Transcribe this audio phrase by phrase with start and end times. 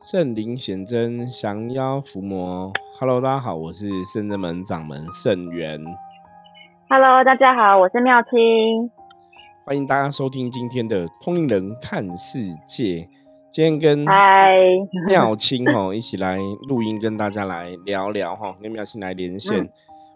[0.00, 2.72] 圣灵显真，降妖伏魔。
[3.00, 5.84] Hello，大家好，我是圣真门掌门圣元。
[6.88, 8.90] Hello，大家好，我是妙清。
[9.66, 13.08] 欢迎大家收听今天的通灵人看世界。
[13.52, 14.04] 今天跟
[15.08, 16.38] 妙清哈一起来
[16.68, 19.68] 录音，跟大家来聊聊哈，跟妙清来连线。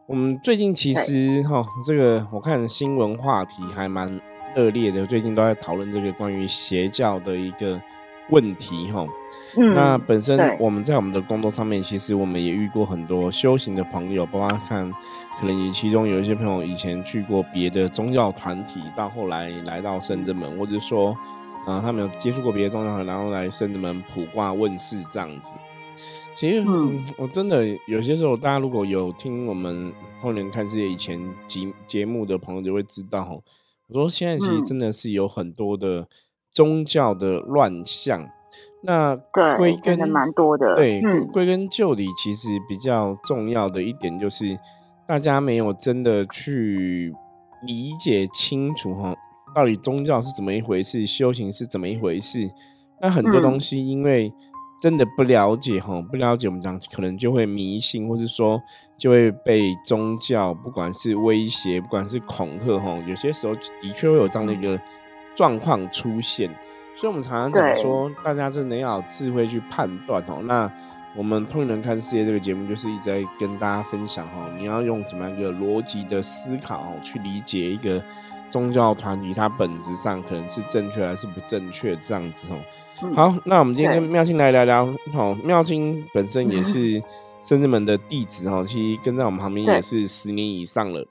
[0.06, 4.18] 我们最近其实哈，这个我看新闻话题还蛮
[4.54, 7.78] 热烈的，最近都在讨论这个关于邪教的一个。
[8.30, 9.06] 问题哈，
[9.74, 14.90] 那本身我们在我们的工作上面，其实我们也遇过很多修行的朋友，包括看，
[15.38, 21.16] 可能也其中有一些朋友以前去过别的宗教团体，到后来来到深圳门，或者说，
[21.66, 25.58] 啊，他们有接触过别的宗教团，然后来深圳门卜卦问事这样子。
[26.34, 26.64] 其实，
[27.18, 33.42] 我真的有些时候，大家如果有听我们后年看世界以前节节目的朋友，就会知道，
[33.88, 36.08] 我说现在其实真的是有很多的。
[36.52, 38.28] 宗教的乱象，
[38.82, 39.16] 那
[39.56, 40.74] 归根蛮多的。
[40.76, 41.00] 对，
[41.32, 44.58] 归根究底，其实比较重要的一点就是，
[45.06, 47.14] 大家没有真的去
[47.66, 49.16] 理解清楚哈，
[49.54, 52.50] 到底宗教是怎么一回事，修行是怎么一回事。
[53.00, 54.30] 那很多东西，因为
[54.80, 58.60] 真的不了解哈，不了解我们讲，可能就会迷信，或是说
[58.98, 64.78] 就会被宗教，不管是威胁，不管是恐吓哈，有些时候的确会有这样的一个。
[65.34, 66.48] 状况出现，
[66.94, 70.40] 所以我们常常讲说，大家真的要有智慧去判断哦。
[70.44, 70.70] 那
[71.14, 78.02] 我们通人看世界这个节目，就是一直在跟大家分享哦，你要用怎么样一个逻辑的思考哦，去理解一个
[78.48, 83.12] 宗教团体，它本质上可能是正确还是不正确这样子哦。
[83.14, 85.36] 好，那我们今天跟妙清来聊聊哦。
[85.44, 87.02] 妙清本身也是
[87.42, 91.06] 深圳门的弟子哦，其实跟在我们旁边也是十年以上了。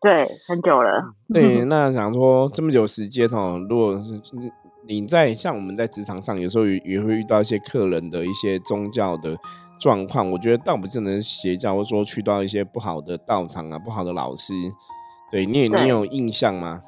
[0.00, 1.14] 对，很久了。
[1.32, 4.20] 对， 那想说这么久时间哦，如果是
[4.88, 9.36] 你在像我们在职场上，有时候也也会遇到一些客人的一些宗教的
[9.78, 14.54] 状况，我觉得倒不见得邪教，或者说去到一些不好的道场啊、不好的老师，
[15.30, 16.80] 对你也你有印象吗？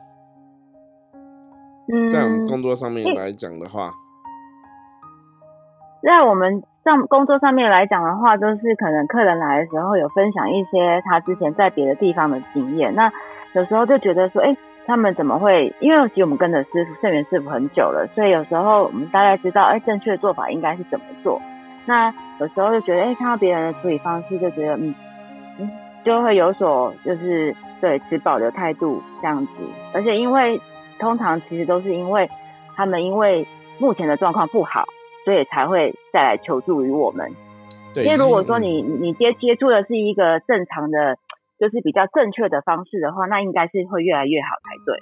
[1.93, 3.93] 嗯，在我们工作上面来讲的话，
[6.03, 6.62] 在我们。
[6.84, 12.93] 上工作上面来讲的话，就是可能客人来的时候有分享一些他之前在别的地方的经验。
[12.97, 13.12] 那
[13.53, 15.72] 有时候就觉得说，哎，他们怎么会？
[15.78, 21.41] 因为其实我们跟着师傅圣元师傅很久了，所以有时候我们大概知道，哎，正确的做法应该是怎么做。
[21.87, 24.94] 那有时候就觉得，哎，看到别人的处理方式，就觉得，嗯
[25.60, 25.70] 嗯，
[26.04, 29.53] 就会有所就是对持保留态度这样子。
[29.94, 30.59] 而且因为
[30.99, 32.28] 通常其实都是因为
[32.75, 33.47] 他们因为
[33.78, 34.84] 目前的状况不好。
[35.25, 37.31] 所以才会再来求助于我们。
[37.94, 41.16] 对，因为如果说你你接接触的是一个正常的，
[41.59, 44.97] 就是比较正确的方式的话，那应该是会越来越好才对。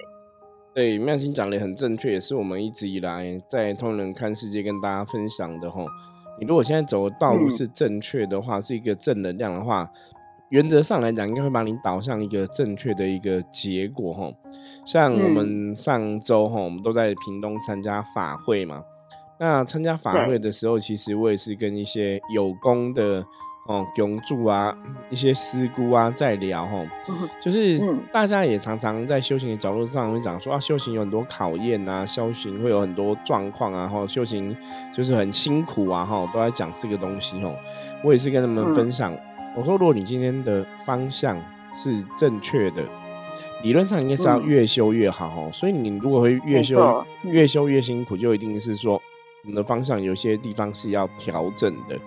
[0.73, 5.85] 对，妙心讲的很正确，也是我们一直以来在通人看世界跟大家分享的哈。
[6.39, 9.89] 你如果现在走的道路是正确的话，是一个正能量的话，
[10.49, 14.31] 原则上来讲，应该会把你导向一个正确的一个结果哈。
[14.85, 18.83] 像我们上周哈，我们都在屏东参加法会嘛。
[19.41, 23.25] 那参加法会的时候，其实我也是跟一些有功的
[23.65, 24.71] 哦永助啊，
[25.09, 26.85] 一些师姑啊在聊哈，
[27.41, 27.79] 就是
[28.13, 34.55] 大家也常常在修行的角度上会讲说啊，修行有很多考验啊，修行会有很多状况啊，哈，修行
[34.93, 37.55] 就是很辛苦啊，哈，都在讲这个东西哦。
[38.03, 39.11] 我也是跟他们分享，
[39.57, 41.35] 我说如果你今天的方向
[41.75, 42.83] 是正确的，
[43.63, 45.49] 理论上应该是要越修越好哦。
[45.51, 49.01] 所以你如果会越修越修越辛苦，就一定是说。
[49.43, 51.99] 我们的方向有些地方是要调整的，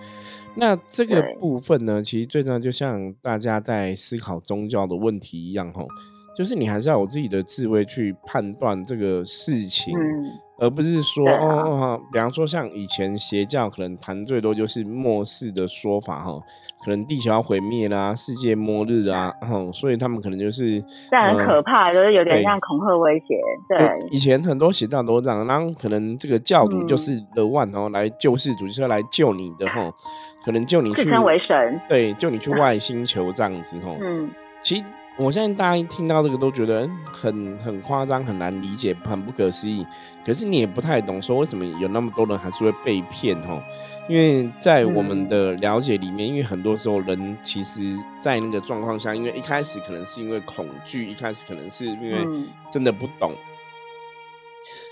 [0.55, 5.87] 那这个部分呢，其实最重要，就像大家在思考宗教的问题一样，吼，
[6.35, 9.93] 就是你还是要有自己的智慧去判断这个事情。
[10.57, 16.31] 而不是说哦哦，比方说像以前邪教可能谈最多就是末世的说法哈，
[16.81, 20.81] 可能地球要毁灭啦，世界末日啊，哈，所以他们可能就是
[21.11, 23.35] 这样很可怕，就是有点像恐吓威胁。
[23.67, 29.91] 对，以前很多邪教都这样，然后可能这个教主就是 The One 哦，来救世主，就是要来救你的哈，
[30.45, 33.93] 可能救你去为神，对，救你去 外星球这样子哈。
[33.99, 34.29] 嗯，
[34.63, 34.85] 其实。
[35.17, 39.85] 我现在大家一听到这个都觉得很很夸张，很难理解，很不可思议。
[40.25, 43.63] 可是你也不太懂，说为什么有那么多人还是会被骗哈？
[44.09, 52.17] 因为在我们的了解里面，因为很多时候人其实，在那个状况下，因为一开始可能是因为恐惧，一开始可能是因为
[52.69, 53.33] 真的不懂。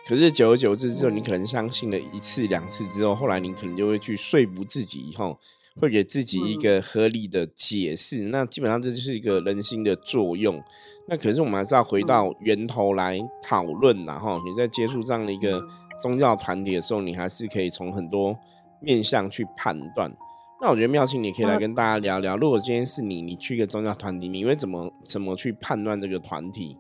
[0.08, 5.38] 可是久而久之之后，你可能相信了一次两次之后，后来你可能就会去说服自己以后。
[5.80, 10.62] 会给自己一个合理的解释，那基本上这就是一个人心的作用。
[11.08, 15.62] 那可是我们还是要回到源头来讨论然后你在接触这样的一个
[16.02, 18.38] 宗教团体的时候，你还是可以从很多
[18.82, 20.12] 面向去判断。
[20.62, 26.78] 那我觉得妙清，你可以来跟大家聊聊，如果今天是你，你去一个宗教团体，你会怎么怎么去判断这个团体？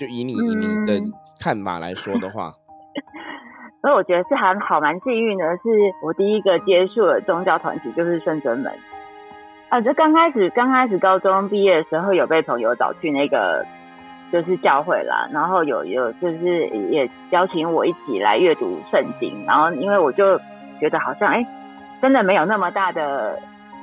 [0.00, 1.00] 就以你以你的
[1.38, 2.52] 看法来说的话，
[3.80, 5.62] 所以我觉得是还好蛮幸运的，是
[6.02, 8.72] 我第一个接触的宗教团体就是圣真门。
[9.68, 13.64] 啊，就刚开始刚开始高中毕业的时候，有被朋友找去那个
[14.32, 20.38] 就是教会啦，然后有有就是也邀请我一起来阅读圣经，然后因为我就
[20.80, 21.46] 觉得好像哎。
[22.00, 23.42] 真的没有那么大的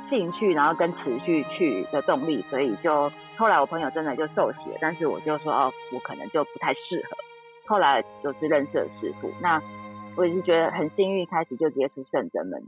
[0.09, 7.17] 兴趣，然后跟持续去的动力，所以就后来我朋友真的就受洗了，但是我就说哦，我可能就不太适合。
[7.65, 9.61] 后来就是认识了师傅，那
[10.17, 12.63] 我也是觉得很幸运，开始就接触圣者们。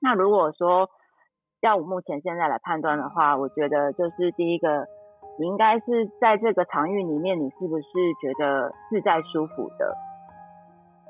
[0.00, 0.88] 那如果说
[1.60, 4.86] 要我目前现在来判断的话，我觉得就是第一个，
[5.38, 7.84] 你应该是在这个场域里面，你是不是
[8.20, 9.94] 觉得自在舒服的？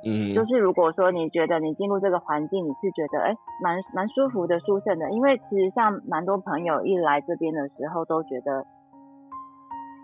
[0.04, 8.66] 嗯，就是如果说你觉得你进入这个环境，你是觉得哎蛮蛮舒服的、舒适的，因为其实像蛮多朋友一来这边的时候，都觉得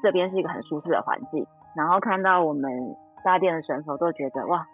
[0.03, 2.95] 这边是一个很舒适的环境，然后看到我们
[3.25, 4.67] 大殿的神佛，都觉得哇，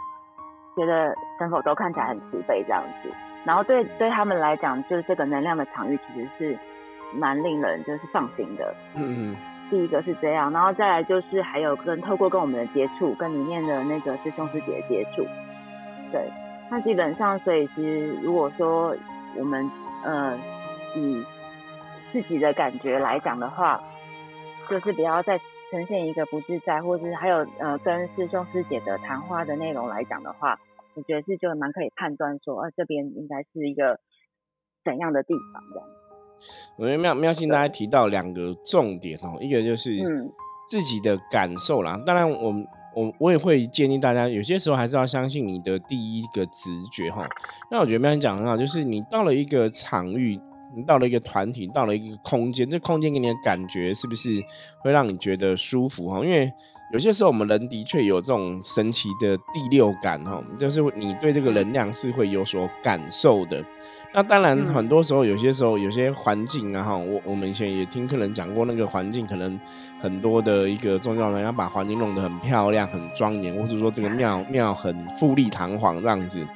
[0.77, 3.09] 觉得神佛都看起来很慈悲这样子，
[3.45, 6.59] 然后对对他们来讲，就是这个能量的场域其实是
[7.15, 8.75] 蛮令人就是放心的。
[8.95, 9.37] 嗯嗯。
[9.71, 15.27] 第一个是这样，然后再来就是还有跟透过跟我们的接触，跟里面的那个师兄师姐的接触，
[16.13, 16.31] 对，
[16.71, 18.95] 那基本上所以其实如果说
[19.35, 19.71] 我们
[20.05, 20.39] 呃
[20.95, 21.25] 以
[22.13, 23.81] 自己的感觉来讲的话，
[24.69, 25.41] 就是不要再
[25.73, 30.61] 呈现一个不自在，或者是还有呃跟师兄师姐的谈话的内容来讲的话，
[30.95, 33.99] 我觉得是就蛮可以判断说，呃这边应该是一个
[34.85, 35.89] 怎样的地方这样。
[36.77, 39.97] 我觉得妙妙心大家提到两个重点哦，一个就是
[40.69, 41.99] 自己的感受啦。
[42.05, 42.53] 当然，我
[42.95, 47.27] 我我也会建议大家，有些时候还是要相信你的第一个直觉哈。
[47.71, 50.39] 那我觉得妙心讲很好，就是你到了一个场域，
[50.75, 54.43] 你到了一个团体，到了一个空间，这空间给你的感觉是不是
[54.81, 56.25] 会让你觉得舒服哈？
[56.25, 56.53] 因为
[56.93, 63.65] 有些时候我们人的确有这种神奇的第六感哈，就是你对这个能量是会有所感受的。
[64.15, 69.59] 那当然，很多时候，有些时候，有些环境啊，哈，我我们以前也听客人讲过，那个环境可能
[69.99, 76.47] 很多的一个宗教人要把环境弄得很漂亮、很庄严，或者说这个庙庙很富丽堂皇这样子。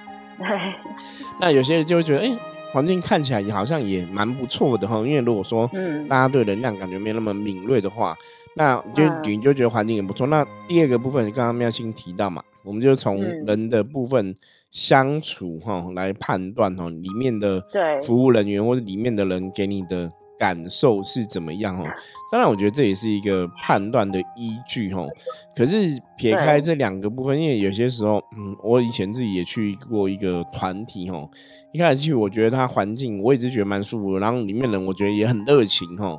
[1.40, 2.30] 那有些人就会觉得，哎，
[2.76, 4.98] 环境看起来也好像也蛮不错的哈。
[4.98, 5.66] 因为如果说
[6.06, 8.14] 大家对能量感觉没那么敏锐的话，
[8.54, 10.26] 那就你就觉得环境也不错。
[10.26, 14.36] 那第二个部分，刚刚妙清提到嘛，我们就从人的部分。
[14.72, 17.64] 相处哈来判断哈里面的
[18.02, 21.84] 服务人员或者里面的人给你的感受是怎么样哦？
[22.30, 25.08] 当然，我觉得这也是一个判断的依据哦。
[25.56, 31.28] 可是撇开这两个部分，因为有些时候，嗯，我以前自己也去过一个团体哦，
[31.72, 36.18] 一开始去我觉得它环境我一直觉得蛮舒服，然后里面人我觉得也很热情哈。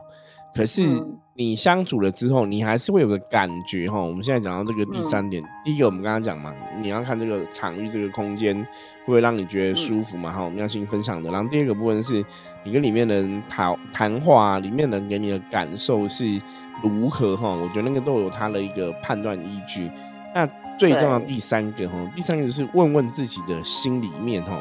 [0.55, 0.81] 可是
[1.35, 4.01] 你相处了之后，你还是会有个感觉哈。
[4.01, 6.51] 我们现在讲到这个第三点，第一个我们刚刚讲嘛，
[6.81, 10.41] 你要看这个场域、这个空间会不会让你觉得舒服嘛哈。
[10.41, 11.29] 我们要先分享的。
[11.29, 12.25] 然后第二个部分是
[12.63, 16.25] 你跟里面的人谈谈话，里面人给你的感受是
[16.81, 17.50] 如何哈。
[17.50, 19.91] 我觉得那个都有他的一个判断依据。
[20.33, 24.59] 那最重要第三个哈，第三个就是问问自己的心里面哈，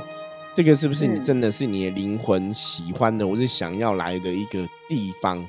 [0.55, 5.43] 这个是不是你真的是你的灵魂喜欢的，或是想要来的一个地方。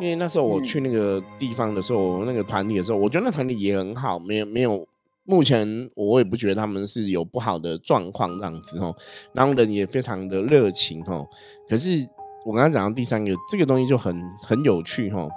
[0.00, 4.86] 因为那时候我去那个地方的时候，那个团体的时候，我觉得那团体也很好，没有没有，
[5.24, 8.94] 目前我也不觉得他们是有不好的状况这样子哦，
[9.32, 11.24] 然后人也非常的热情哦。
[11.68, 12.04] 可是
[12.44, 15.30] 我刚刚讲到第三个，这个东西就很很有趣哦，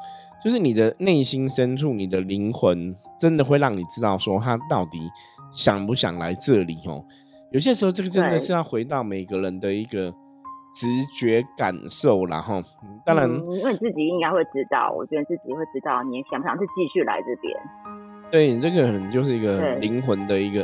[0.43, 4.99] 就是你的内心深处，你的灵魂真的会让你知道说他到底
[5.53, 7.05] 想不想来这里哦。
[7.51, 10.11] 有些时候这个真的是要回到每个人的一个。
[10.77, 12.61] 直觉感受，然后
[13.03, 17.57] 当然，因为你自己应该会知道，我觉得自己会知道，你想不想是继续来这边？
[18.29, 20.63] 对你这个可能就是一个灵魂的一个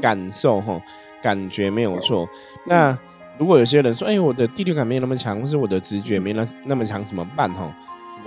[0.00, 0.80] 感受哈，
[1.20, 2.28] 感觉没有错。
[2.64, 2.96] 那
[3.38, 7.74] 如果有些人说，哎，我的第六感没有那么强，或是我的直觉没那那么强，怎么办哈？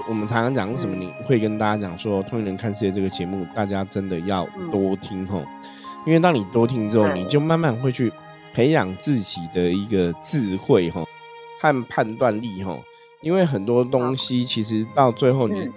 [0.10, 5.40] 我们常常讲，为什么你会跟大家讲说《通灵人看世界》这个节目，大家真的要多听哈？
[6.06, 8.12] 因为当你多听之后，你就慢慢会去
[8.54, 11.04] 培养自己的一个智慧哈。
[11.60, 12.78] 和判断力哈，
[13.22, 15.70] 因为很多东西其实到最后你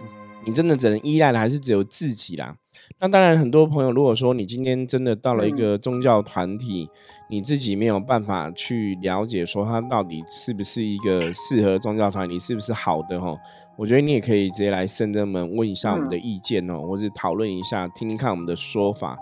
[0.45, 2.56] 你真的只能依赖的还是只有自己啦。
[2.99, 6.88] 那当然，很多朋友如果说你今天真的到了一个宗教团体，
[7.30, 13.37] 你自己没有办法去了解说它到底是不是一个适合宗教团体，是不是好的哈？
[13.78, 19.16] 我觉得你也可以直接来圣真门问一下我们的意见哦，或者讨论一下，听听看我们的说法。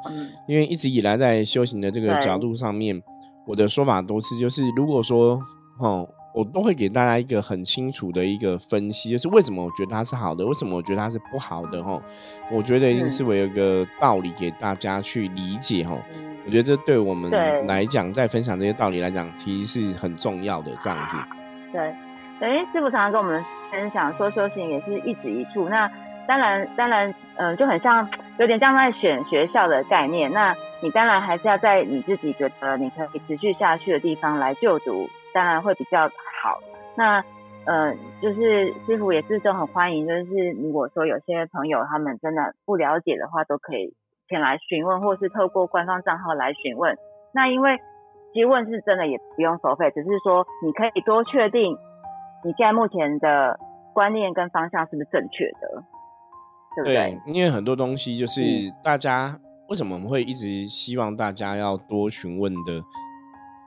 [0.49, 3.03] 因为一直以来在修行的这个角度上面。
[3.47, 5.41] 我的说法多次，就是如果说
[5.79, 12.01] 哦，我都会给大家一个很清楚的一个分析，就是为什么我觉得它是好的，为什么我觉得它是不好的哈。
[12.51, 15.97] 我觉得一定是我有一个道理给大家去理解哈。
[16.47, 17.31] 我觉得这对我们
[17.67, 21.17] 来讲，在分享这些道理来讲，其实是很重要的这样子。
[21.73, 21.95] 对，
[22.41, 25.69] 等于师傅常常跟我们分享说，修行也是一指一处。
[25.69, 25.91] 那
[26.27, 30.33] 当然，当然，嗯，就很像有点像在选学校的概念。
[30.33, 36.61] 那你当然还是要在你自己觉得你可以持续下去的地方来就读，当然会比较好。
[36.97, 37.25] 那，
[37.65, 43.95] 呃，就是师傅也是都很欢迎，就是如果说有些朋友他们真的不了解的话，都可以
[44.29, 46.97] 前来询问，或是透过官方账号来询问。
[47.33, 47.79] 那因为
[48.33, 51.77] 提问是真的也不用收费，只是说你可以多确定
[52.45, 53.59] 你现在目前的
[53.93, 55.85] 观念跟方向是不是正确的。
[56.83, 58.41] 对，因为很多东西就是
[58.83, 59.39] 大家
[59.69, 62.83] 为什么我们会一直希望大家要多询问的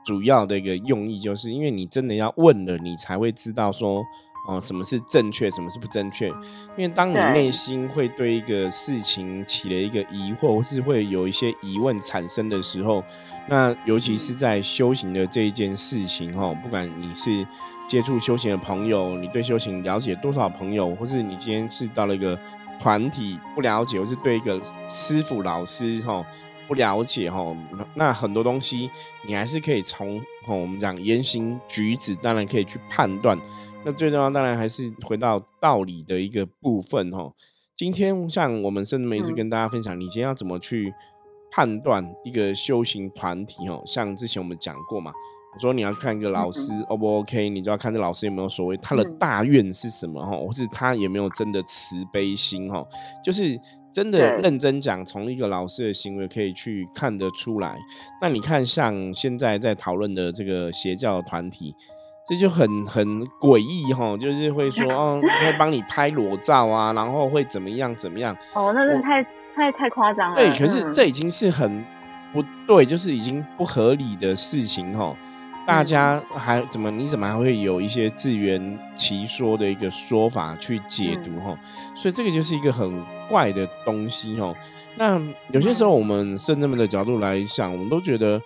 [0.04, 4.02] 主要的一个用意，就是因为你真的要问了，你才会知道说，
[4.48, 6.28] 哦，什么是正确，什么是不正确。
[6.28, 13.02] 因为当你内心会对一个事情起了一个疑惑，或是会有一些疑问产生的时候，
[13.48, 17.46] 那尤其是在修行的这一件事情，哈，不管你是
[17.88, 22.38] 接触修行的朋友，你对修行了解多少朋友，或是你今天是到了一个。
[22.80, 26.24] 团体不了解，或是对一个师傅老师哈
[26.66, 27.56] 不了解哈，
[27.94, 28.90] 那很多东西
[29.26, 33.38] 你还是可以从哈我们讲言行举止，当然可以去判断。
[33.84, 37.32] 那最重要当然还是回到道理的一个部分哈。
[37.76, 40.92] 今天像我们甚至每次跟大家分享，你今天要怎么去
[41.50, 43.82] 判断一个修行团体哦？
[43.86, 45.12] 像之前我们讲过嘛。
[45.58, 52.84] 说你要看一个老师 O 不 OK，你就要看这老师有没有所谓他的大愿是什么哈，或是他有没有真的慈悲心哈，
[53.24, 53.58] 就是
[53.92, 57.76] 真的认真讲，从一个老师的行为可以去看得出来。
[58.20, 61.74] 那你看像现在在讨论的这个邪教团体，
[62.28, 68.36] 这就很很诡异哈，就是会说 哦会帮你拍裸照啊，然后会怎么样怎么样？
[68.54, 69.24] 哦，那是太
[69.56, 70.36] 太太夸张了。
[70.36, 71.84] 对，可是这已经是很
[72.32, 75.16] 不对，就是已经不合理的事情哈。
[75.68, 76.90] 大家还怎么？
[76.90, 81.54] 你怎么还会有一些自圆其说的一个说法去解读哈？
[81.94, 84.56] 所以这个就是一个很怪的东西哦。
[84.96, 85.20] 那
[85.52, 88.40] 有些时候我们圣人们的角度来想，我们都觉得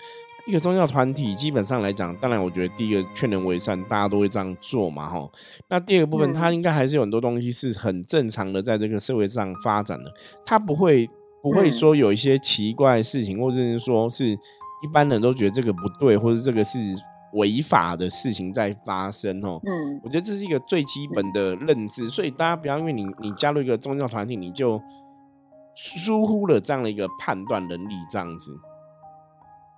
[0.48, 5.30] 一个宗教团体基本上来讲，当然我觉得第一个劝人为善，大家都会这样做嘛哈。
[5.68, 10.12] 那第二个部分，它应该还是有很多东西是很正常的，在这个社会上发展的，
[10.44, 11.08] 它不会
[11.40, 16.78] 不会说有一些奇怪的事情，或者是说是一般人都觉得这个不对，或者这个是。
[17.32, 24.78] 违法的事情在发生哦，嗯，我觉得这是一个最基本的认知，所以大家不要因为你你加入一个宗教团体，你就
[25.74, 28.52] 疏忽了这样的一个判断能力，这样子。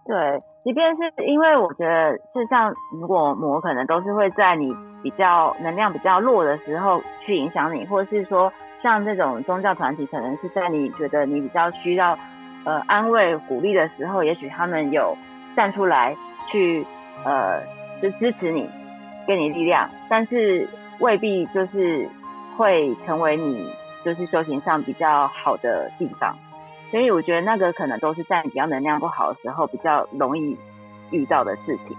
[0.04, 12.18] 对，即便是因为我觉得，就像，如果魔可能都是会在你比较能量比较弱的时候去影响你，或者是说，像这种宗教团体，可能是在你觉得你比较需要
[12.64, 15.16] 呃安慰鼓励的时候，也许他们有
[15.54, 16.16] 站出来
[16.50, 16.84] 去。
[17.22, 17.62] 呃，
[18.02, 18.68] 就支持你，
[19.26, 20.68] 给你力量，但是
[21.00, 22.08] 未必就是
[22.56, 23.68] 会成为你
[24.04, 26.36] 就是修行上比较好的地方，
[26.90, 30.58] 所以我觉得那个可能都是在你比较能量不好的时候比较容易
[31.10, 31.96] 遇到的事情。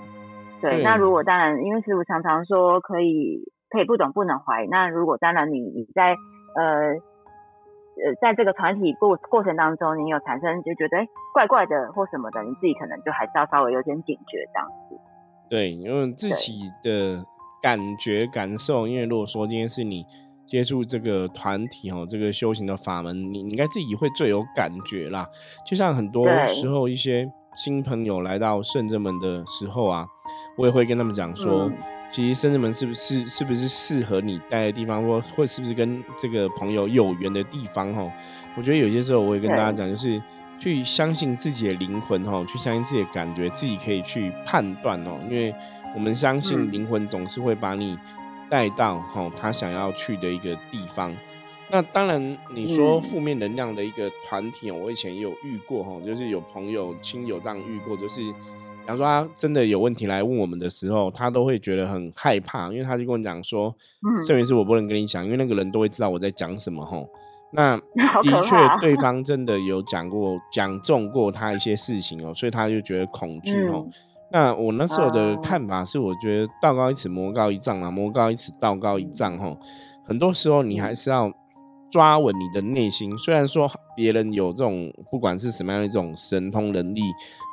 [0.62, 6.16] 对，那如果当然，因为师傅常常说可以可以不懂不能怀疑，那如果当然你你在
[6.56, 6.96] 呃
[8.04, 14.98] 呃在这个团体过过程当中，你有产生就觉得哎怪怪的或什么的，你自己可能就还是要稍微有点警觉这样子。
[15.50, 17.24] 对，因为自己的
[17.62, 20.06] 感觉感受，因为如果说今天是你
[20.46, 25.28] 接触这个团体哦，这个修行的法门，你你应该自己会最有感觉啦。
[25.66, 30.06] 就像很多时候一些新朋友来到圣者门的时候啊，
[30.58, 31.72] 我也会跟他们讲说，
[32.16, 38.10] 其实甚至门是不是是不是适合你待的地方，或或是不是跟这个朋友有缘的地方哈？
[38.56, 40.22] 我觉得有些时候我会跟大家讲，就是。
[40.58, 45.20] 去相信自己的灵魂哈，去相信自己的感觉，自己可以去判断哦。
[45.30, 45.54] 因为
[45.94, 48.00] 我们相信灵魂总是会把你
[48.50, 51.14] 带到哈他想要去的一个地方。
[51.70, 58.22] 那当然，你说负面能量的一个团体，我以前也有遇过哈，就是有朋友亲友这样遇过，就是
[58.88, 63.74] 假如说他真的有问题来问我们的时候，他都会觉得很害怕，因为他就跟我讲说，
[64.26, 67.08] 摄影师我不能跟你讲，因为那个人都会知道我在讲什么吼。
[67.52, 67.78] 那
[68.22, 73.88] 的确，对方真的有讲过、讲中过他一些事情哦，所以他就觉得恐惧哦。
[74.32, 79.56] 那我那时候的看法是，我觉得道高一尺，魔高一丈啊，魔高一尺，道高一丈哈。
[80.04, 81.32] 很多时候你还是要
[81.96, 83.18] 抓稳你的内心。
[83.18, 87.00] 虽然说别人有这种不管是什么样的一种神通能力，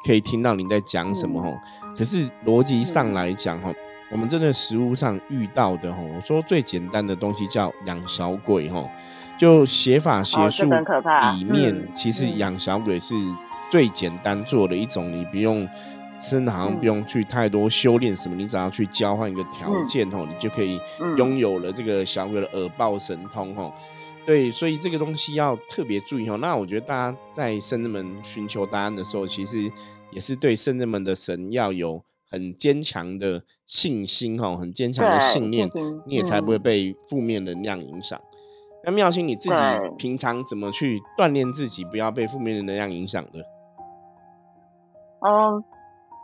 [0.04, 1.56] 可以听到你在讲什么吼，
[1.96, 3.72] 可是逻辑上来讲吼，
[4.10, 8.90] 我们真的实物上遇到的吼，我说最简单的东西叫养小鬼吼，
[9.38, 13.14] 就写法写术里面，其实养小鬼是
[13.70, 15.68] 最简单做的一种，你不用。
[16.30, 20.80] 真的好像不用去太多修炼什么，你只要去交换一个条件哦，你就可以
[21.16, 23.72] 拥有了这个小鬼的耳爆神通哦。
[24.24, 26.38] 对，所以这个东西要特别注意哦。
[26.38, 29.70] 那我觉得大家在圣人们寻求答案的时候，其实
[30.12, 32.00] 也是对圣人们的神要有
[32.30, 35.68] 很坚强的信心哦，很坚强的信念，
[36.06, 38.18] 你也才不会被负面能量影响。
[38.84, 39.56] 那妙心你自己
[39.98, 43.40] 平常怎么去锻炼自己，不要被负面的能量影响的？
[45.20, 45.64] 哦。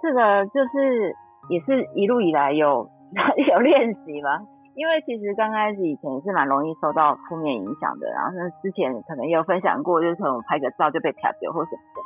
[0.03, 1.15] 这个就是
[1.49, 2.89] 也是一路以来有
[3.53, 4.41] 有练习嘛，
[4.75, 8.31] 因为其实刚开始以前也是蛮容易受到负面影响的，然后
[8.63, 12.03] 之前可能也有分享过，就是可能拍个照就被啪掉或什么的。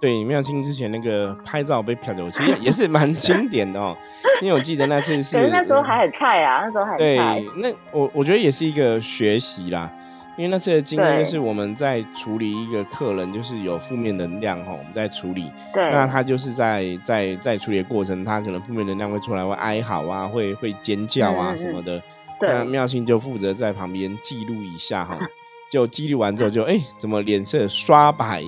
[0.00, 3.96] 对，妙清之前那个拍照被啪掉，其实也是蛮经典的哦，
[4.40, 7.16] 因为我记得那次 是，那时候还很菜啊，那时候还对，
[7.56, 9.90] 那我我觉得也是一个学习啦。
[10.38, 22.02] 因为那次的经验就是我们在处理一个客人，就是有负面能量哈，我们在处理，那他就是在在在处理的过程，他可能负面能量会出来，会哀嚎啊，会会尖叫啊什么的。
[22.40, 25.18] 那妙心就负责在旁边记录一下哈，
[25.70, 28.42] 就记录完之后就哎，怎么脸色刷白，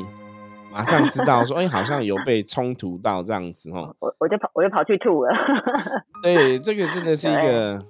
[0.72, 3.94] 马上知道说哎， 好像有被冲突到这样子哈。
[4.00, 5.30] 我我就跑我就跑去吐了。
[6.22, 7.84] 对，这个真的是一个。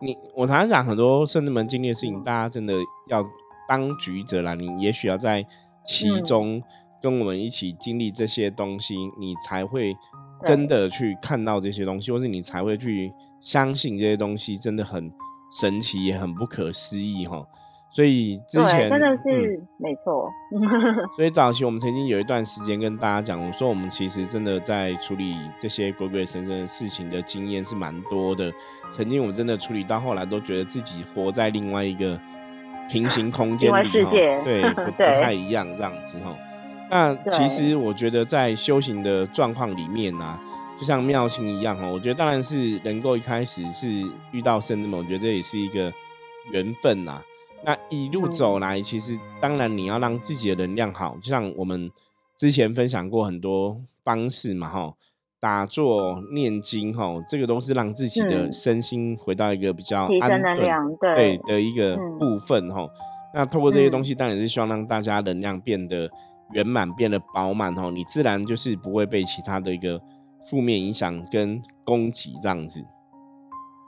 [0.00, 2.74] 你我常常讲很多圣人门经历的事情，大家真的
[3.08, 3.24] 要
[3.68, 4.54] 当局者啦。
[4.54, 5.46] 你也许要在
[5.86, 6.62] 其中
[7.00, 9.96] 跟我们一起经历这些东西，你才会
[10.44, 15.10] 真的去看到这些东西，或是你才会去相信这些东西真的很
[15.58, 17.46] 神奇，也很不可思议哈。
[17.90, 20.30] 所以之前真的是没错。
[21.16, 28.52] 所以早期我们曾经有一段时间跟大家讲，我说我们其实真的在处理这些鬼鬼神神的事情的经验是蛮多的。
[28.90, 32.20] 曾经我们真的处理到后来，都觉得自己活在另外一个
[32.90, 34.10] 平行 空间里哈，
[34.44, 34.90] 对， 不
[35.22, 36.36] 太一样这样子哈。
[36.90, 40.38] 那其实我觉得在修行的状况里面呢，
[40.78, 43.88] 就像妙心一样哈，我觉得当然是能够一开始是
[44.32, 45.90] 遇到圣子们，我觉得这也是一个
[46.52, 47.22] 缘分呐。
[47.64, 51.90] 那一路走来，其实当然你要让自己的能量好，就像我们
[52.36, 54.94] 之前分享过很多方式嘛，哈，
[55.40, 62.88] 打坐、念经，哈，这个都是让自己的身心回到一个比较安顿对的一个部分，哈。
[63.34, 66.08] 那透过这些东西，当然是希望让大家能量变得
[66.52, 70.00] 圆满、变得饱满，哈，你自然就是不会被其他的一个
[70.48, 72.80] 负面影响跟攻击这样子。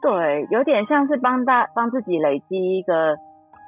[0.03, 3.17] 对，有点像是帮大帮自己累积一个。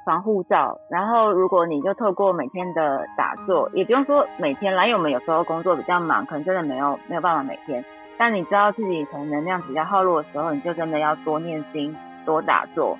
[0.03, 7.85] 防护罩，然后如果你就透过每天的打坐，也不用说每天来，因为我们有时候工作比较忙，可能真的没有没有办法每天。
[8.17, 12.97] 但你知道自己可能能量比较耗弱的时候，你就真的要多念经、多打坐，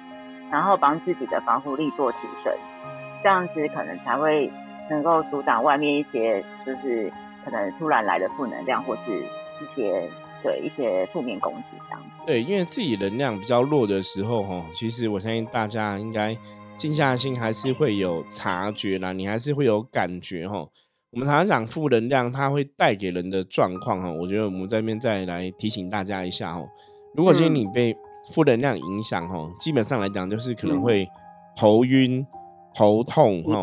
[0.51, 2.53] 然后帮自己的防护力做提升，
[3.23, 4.51] 这样子可能才会
[4.89, 7.11] 能够阻挡外面一些就是
[7.43, 10.07] 可能突然来的负能量，或是一些
[10.43, 12.01] 对一些负面攻击这样。
[12.25, 16.37] 对，因为自己能量比较弱的时候，其实我相信大家应该。
[16.81, 20.67] 静下心还是会有察觉啦，你还是会有感觉哈。
[21.11, 24.11] 我们常常讲负能量，它会带给人的状况哈。
[24.11, 26.65] 我觉得我们这边再来提醒大家一下哈。
[27.13, 27.95] 如果今天你被
[28.33, 31.07] 负能量影响哈，基本上来讲就是可能会
[31.55, 32.25] 头晕、
[32.75, 33.61] 头痛哈，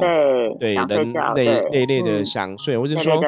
[0.61, 3.21] 对，人累累累的想睡，或者说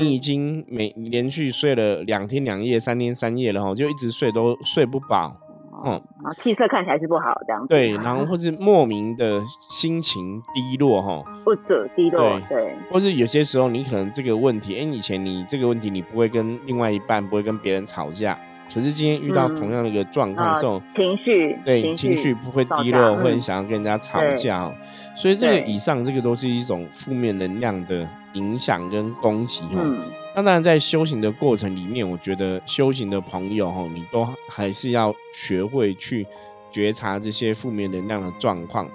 [0.00, 5.36] 你已经每连续睡了两天两夜、三天三夜了哈，就一直睡都睡不饱。
[5.84, 7.68] 嗯，然后气色看起来是不好这样子。
[7.68, 18.38] 对，然后或是莫名的心情低落哈，或者低落，对，或是有些时候你可能这个问题，哎，以前你这个问题你不会跟另外一半不会跟别人吵架，
[18.72, 24.72] 可是今天遇到同样的一个状况时候，情绪对情绪不会低落，会很想要跟人家吵架，
[25.14, 29.96] 所以这个以上这个都是一种负面能量的影响跟攻击哦。
[30.38, 36.24] 那当然，在修行的过程里面，我觉得修行的朋友哈，你都还是要学会去
[36.70, 38.88] 觉察这些负面能量的状况。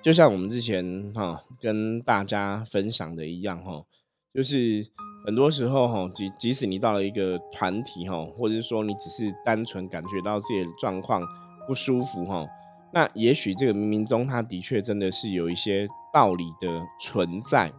[0.00, 3.84] 就像我们之前哈跟大家分享的一样哈，
[4.32, 4.82] 就是
[5.26, 11.22] 很多时候哈，即即使你到了一个团体哈，或者是说你只是单纯感觉到自己的状况
[11.68, 12.46] 不舒服哈，
[12.94, 17.70] 那也许这个冥冥中它的确真的是有一些道理的存在。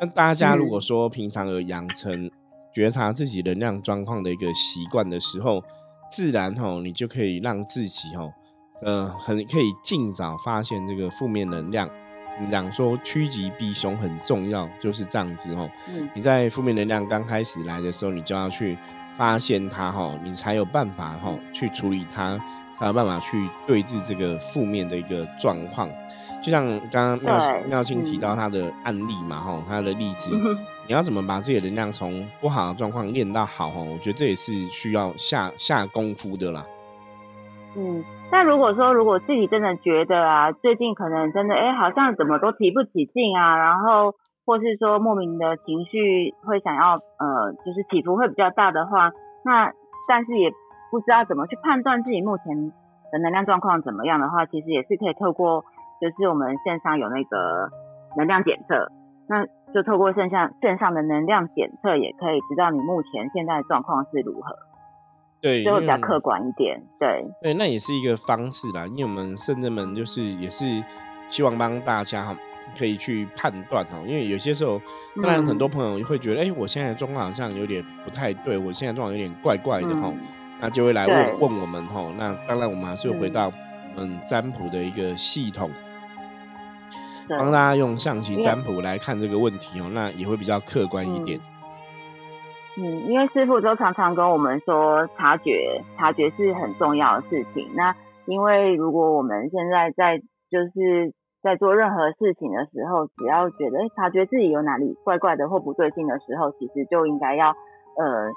[0.00, 2.30] 那大家如果说平常有养成
[2.72, 5.62] 觉察自己能量状况的一个习惯的时候，
[6.10, 8.32] 自然吼你就可以让自己吼，
[8.82, 11.90] 呃，很可以尽早发现这个负面能量，
[12.36, 15.68] 我们讲说趋吉避凶很重要，就是这样子哦。
[16.14, 18.78] 你在负面能量刚开始来的时候，你就要去
[19.12, 22.38] 发现它吼，你才有办法吼去处理它，
[22.78, 25.88] 才有办法去对峙这个负面的一个状况。
[26.42, 27.38] 就像刚刚妙
[27.68, 30.30] 妙清提到他的案例嘛哈，他的例子，
[30.86, 33.80] 你要怎么把自己的能量从不好的状况练到好哈？
[33.80, 36.64] 我觉得这也是需要下下功夫的啦。
[37.76, 38.04] 嗯。
[38.30, 44.12] 那如果说，如果自己真的觉得啊，最近可能真的哎，好像怎么都提不起劲啊，然后
[44.44, 49.12] 或是说莫名的情绪会想要呃，就是起伏会比较大的话，
[49.46, 49.72] 那
[50.06, 50.52] 但是也
[50.90, 52.72] 不知道怎么去判断自己目前
[53.12, 55.64] 的能量状况怎么样的话，其实也是可以透过
[56.00, 57.70] 就是我们线上有那个
[58.16, 58.90] 能量检测，
[59.28, 64.56] 那就透过线上线上的能量检测，也可以知道你目前现在的状况是如何。
[65.40, 66.82] 对，就会比较客观一点。
[66.98, 68.84] 对，对，那也是一个方式啦。
[68.96, 70.64] 因为我们圣人们就是也是
[71.30, 72.36] 希望帮大家哈，
[72.76, 74.02] 可以去判断哦。
[74.04, 74.80] 因为有些时候，
[75.22, 80.12] 当然很多朋友会觉得，哎，我现在的状况好像有点不太对，我现在状况有点怪怪的哈，
[80.60, 82.04] 那就会来问问我们哈。
[82.18, 83.50] 那当然，我们还是回到
[83.96, 85.70] 嗯占卜的一个系统，
[87.28, 91.38] 帮大家用象棋占卜来看这个问题哦，那也会比较客观一点。
[92.76, 97.68] 嗯，因为师傅都常常跟我们说，察觉察觉是很重要的事情。
[97.74, 97.94] 那
[98.26, 100.18] 因为如果我们现在在
[100.50, 108.30] 就是在做任何事情的时候，只要觉得察觉自己有哪里怪怪的或不对劲的时候，其实就应该要呃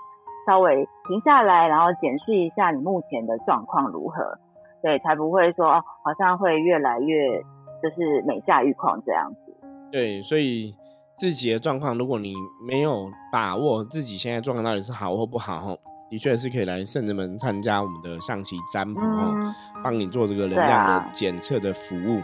[0.45, 4.37] 稍微停下来，然后检视一下你目前的状况如何，
[4.81, 7.41] 对，才不会说哦好像会越来越
[7.83, 9.55] 就是每下愈况这样子。
[9.91, 10.75] 对，所以。
[11.17, 12.33] 自己的状况，如果你
[12.67, 15.77] 没有把握自己现在状况到底是好或不好，
[16.09, 22.19] 的确是可以来圣人们参加我们的象棋占卜，哈，帮你做这个能量的检测的服务。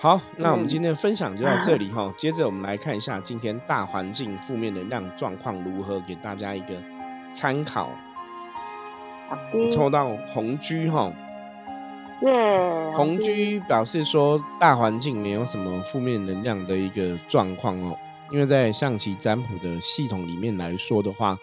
[0.00, 2.10] 好，那我们今天的分享就到这里，哈。
[2.16, 6.74] 接着我们来看一下今天大环境负面能量状况如何，给大家一个
[7.32, 7.90] 参考。
[9.70, 11.10] 抽到红居，哈，
[12.20, 17.96] 耶，红居表示说大环境没有什么负面能量的一个状况哦。
[18.30, 21.38] 因为在象棋占卜的系统里面来说的话，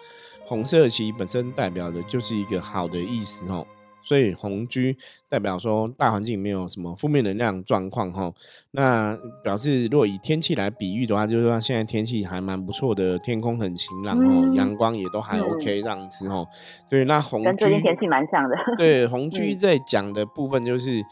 [0.45, 3.65] 红色棋本身代表的就是一个好的意思哦，
[4.03, 8.31] 所以红居代表说大环境没有什么负面能量状况哈。
[8.71, 16.47] 那表示如果以天气来比喻的话，就是说现在天气还蛮不错的，天空很晴朗哦，阳光也都还 OK 这样子哦。
[16.89, 18.55] 对，那红居天气蛮像的。
[18.77, 21.03] 对，红居在讲的部分就是，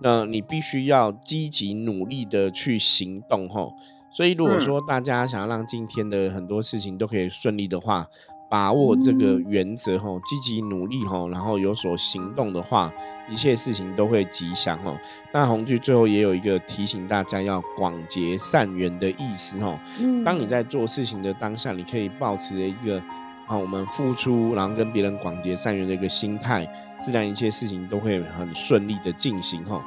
[0.00, 3.68] 那你必须要积极努力的去行动哈。
[4.14, 8.06] 所以，如果说大家想要让今天的很多事情都可以顺利的话，
[8.52, 12.92] 把握这个原则吼，积极努力吼，然后有所行动的话，
[13.30, 14.94] 一切事情都会吉祥哦。
[15.32, 19.78] 那红剧最后也有一个提醒大家要广结善缘的意思吼。
[20.22, 23.00] 当你在做事情的当下，你可以保持一个
[23.46, 29.80] 啊，我们付出，然后跟别人广结善缘的一个心态，自然一切事情都会很顺利的进行吼。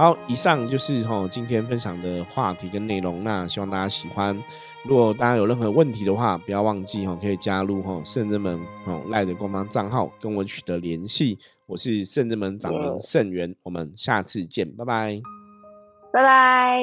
[0.00, 4.34] 好，以上就是哈今天分享的话题跟内容，那希望大家喜欢。
[4.82, 11.38] 如果大家有任何问题的话，不要忘记哈可以加入哈圣人门哦赖的官方账号跟我取得联系。
[11.66, 15.20] 我是圣人门掌门圣元，我们下次见，拜拜，
[16.14, 16.80] 拜拜。